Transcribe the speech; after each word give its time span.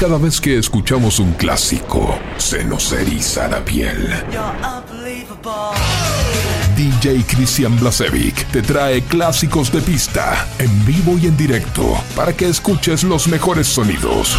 Cada 0.00 0.16
vez 0.16 0.40
que 0.40 0.56
escuchamos 0.56 1.18
un 1.18 1.32
clásico, 1.32 2.18
se 2.38 2.64
nos 2.64 2.90
eriza 2.90 3.48
la 3.48 3.62
piel. 3.62 4.08
DJ 6.74 7.22
Cristian 7.26 7.78
Blasevic 7.78 8.46
te 8.46 8.62
trae 8.62 9.02
clásicos 9.02 9.70
de 9.70 9.82
pista, 9.82 10.48
en 10.58 10.86
vivo 10.86 11.18
y 11.18 11.26
en 11.26 11.36
directo, 11.36 12.02
para 12.16 12.32
que 12.32 12.48
escuches 12.48 13.04
los 13.04 13.28
mejores 13.28 13.66
sonidos. 13.66 14.38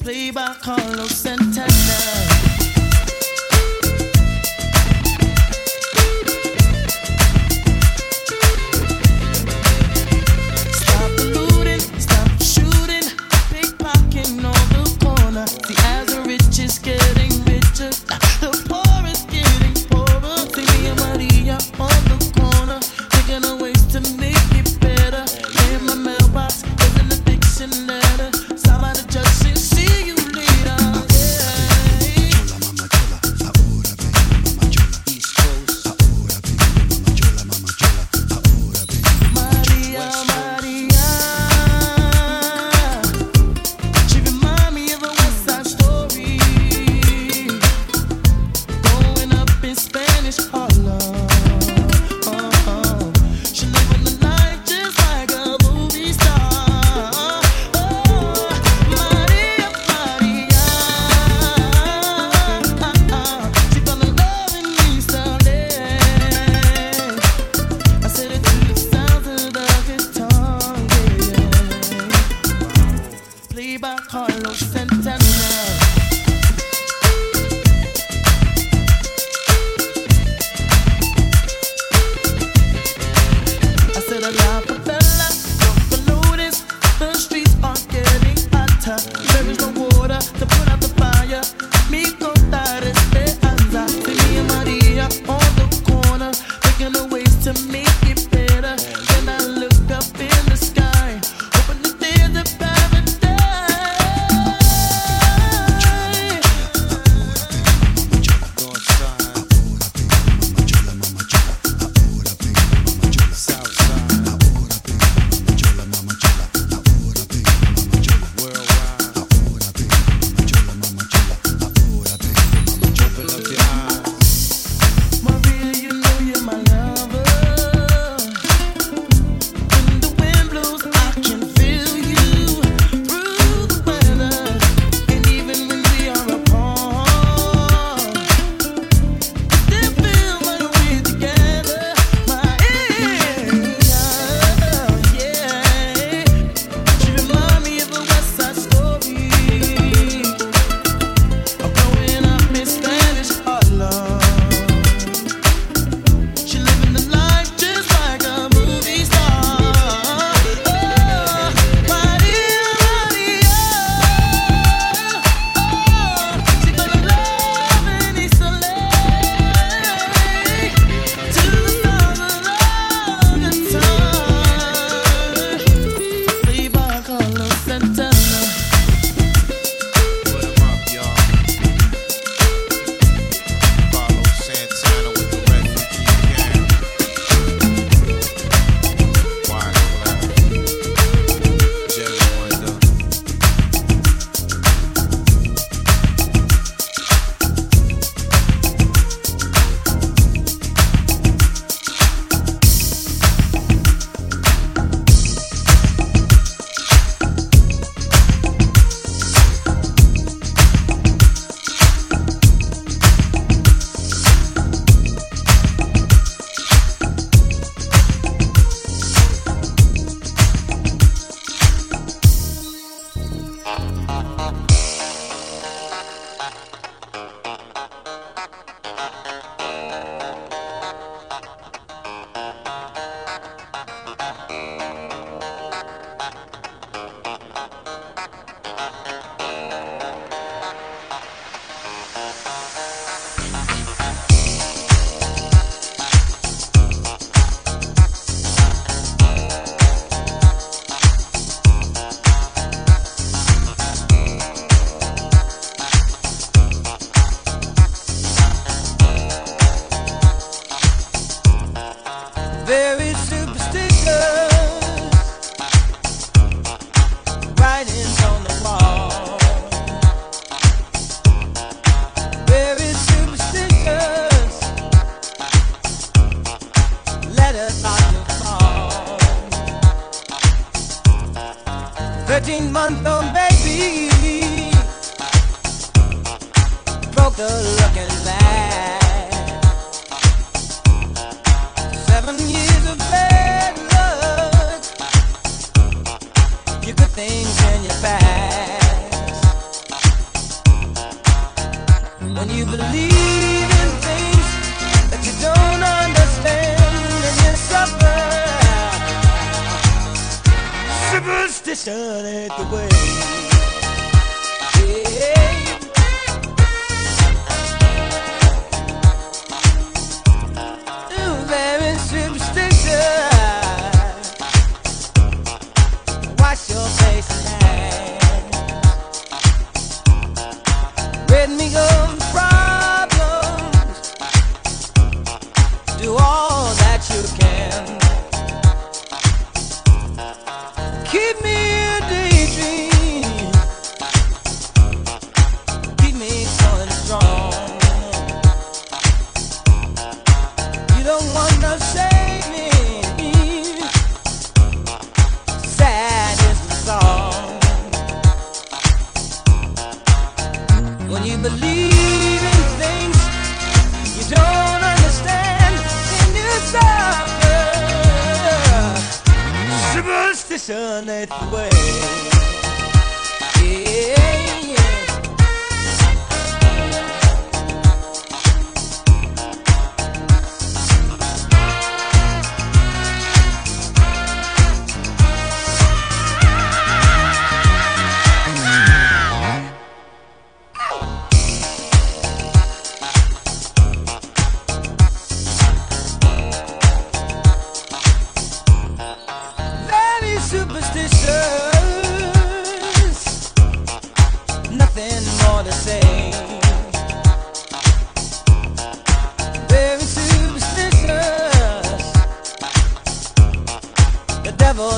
Played 0.00 0.34
by 0.34 0.54
Carlos 0.62 1.10
Santana. 1.10 2.19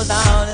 down. 0.07 0.52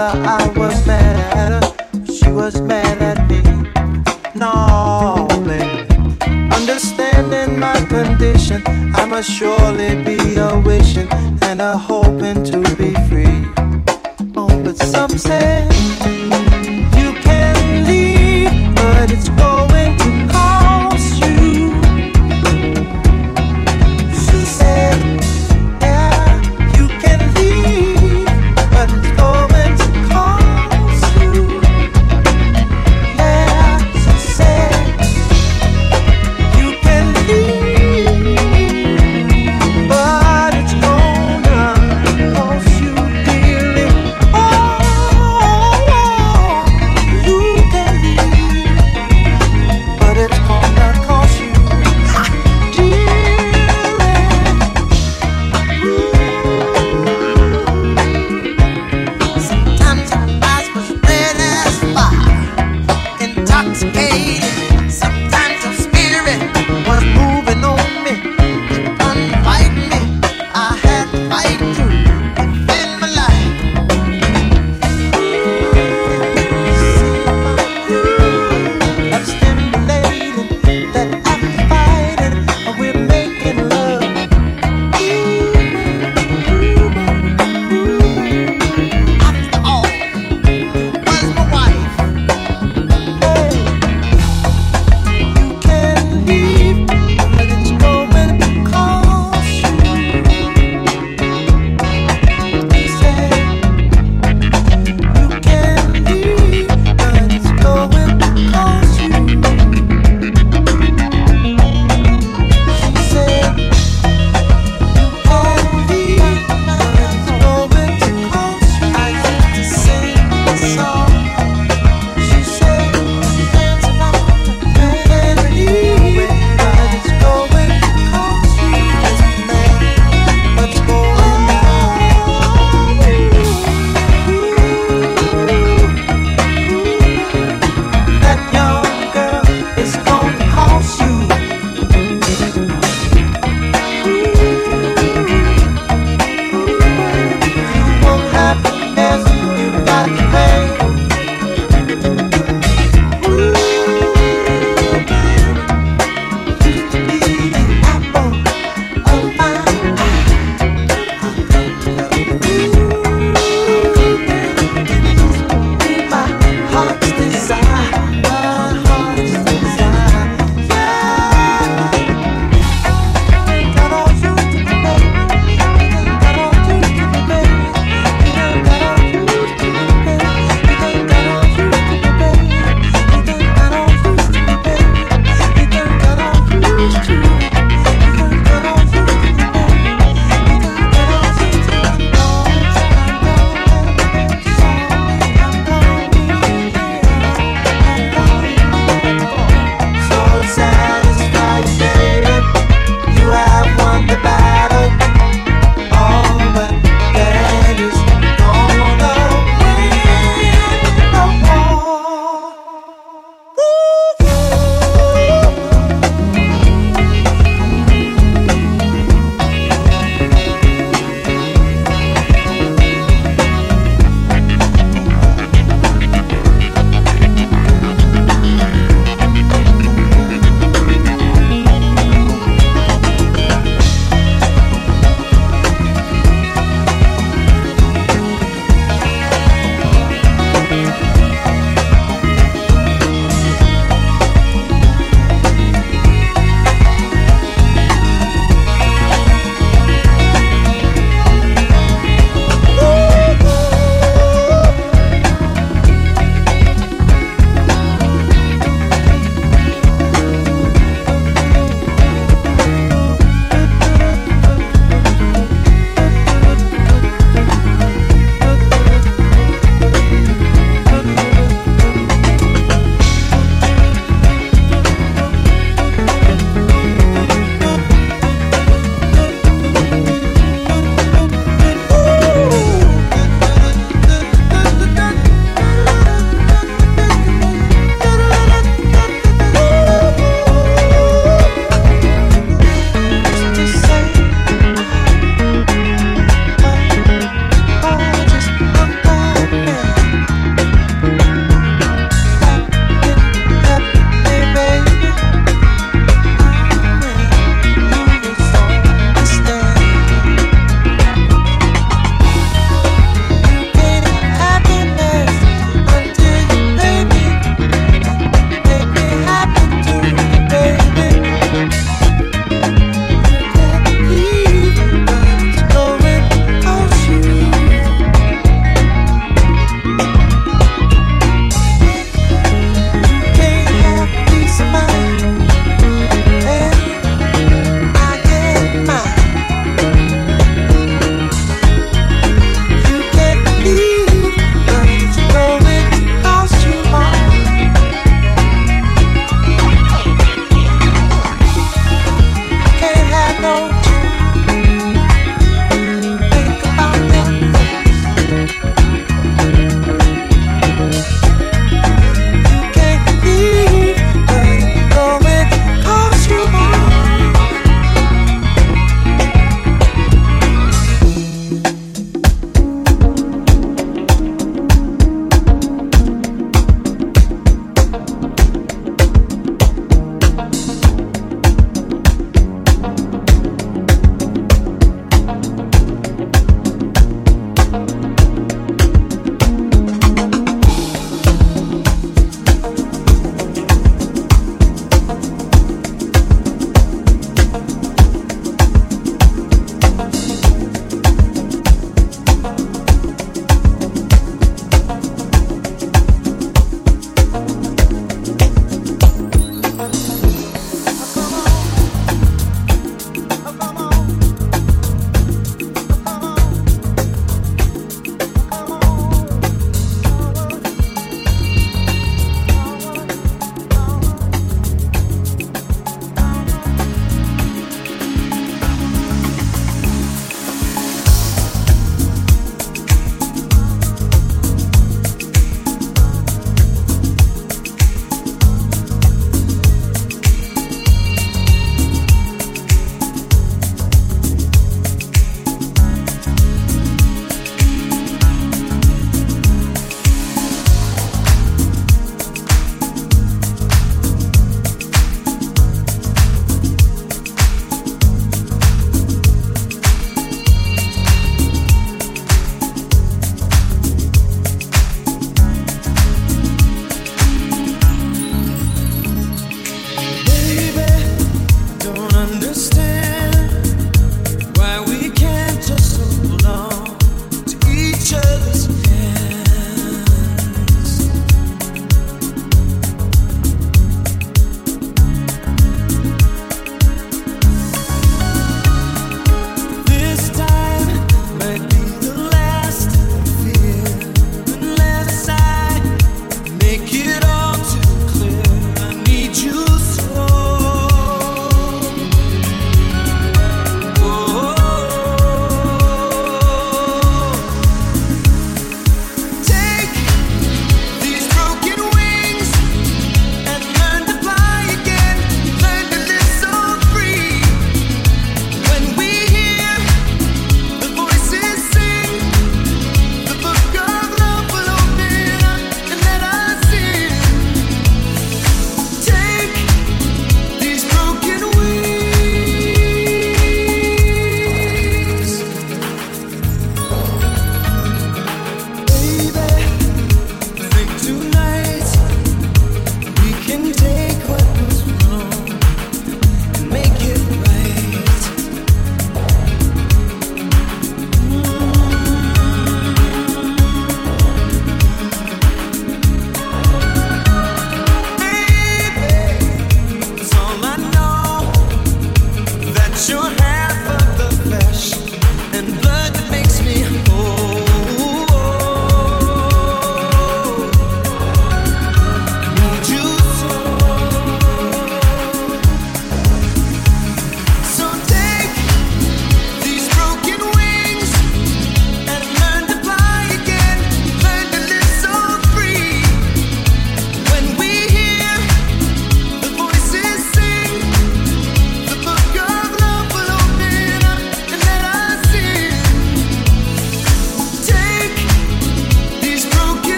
I 0.00 0.46
was 0.56 0.86
mad 0.86 1.16
at 1.34 1.64
her, 1.64 2.04
she 2.12 2.30
was 2.30 2.60
mad 2.60 3.02
at 3.02 3.28
me. 3.28 3.42
No. 4.34 5.26
Understanding 6.52 7.58
my 7.58 7.74
condition, 7.86 8.62
I 8.94 9.04
must 9.06 9.28
surely 9.30 10.02
be 10.04 10.36
a 10.36 10.60
wishing 10.60 11.08
and 11.42 11.60
a 11.60 11.76
hope. 11.76 12.07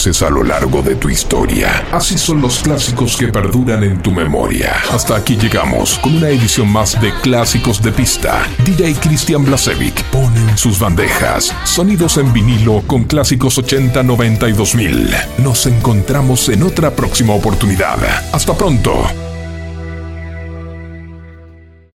A 0.00 0.30
lo 0.30 0.42
largo 0.42 0.80
de 0.80 0.94
tu 0.96 1.10
historia. 1.10 1.84
Así 1.92 2.16
son 2.16 2.40
los 2.40 2.60
clásicos 2.60 3.18
que 3.18 3.28
perduran 3.28 3.84
en 3.84 4.00
tu 4.00 4.10
memoria. 4.10 4.74
Hasta 4.90 5.14
aquí 5.14 5.36
llegamos 5.36 5.98
con 5.98 6.16
una 6.16 6.30
edición 6.30 6.72
más 6.72 6.98
de 7.02 7.12
Clásicos 7.20 7.82
de 7.82 7.92
Pista. 7.92 8.48
DJ 8.64 8.94
Cristian 8.94 9.44
Blasevic 9.44 10.02
pone 10.04 10.40
en 10.40 10.56
sus 10.56 10.78
bandejas 10.78 11.54
sonidos 11.64 12.16
en 12.16 12.32
vinilo 12.32 12.82
con 12.86 13.04
clásicos 13.04 13.58
80, 13.58 14.02
90 14.02 14.48
y 14.48 14.52
2000. 14.52 15.14
Nos 15.38 15.66
encontramos 15.66 16.48
en 16.48 16.62
otra 16.62 16.96
próxima 16.96 17.34
oportunidad. 17.34 17.98
Hasta 18.32 18.56
pronto. 18.56 19.29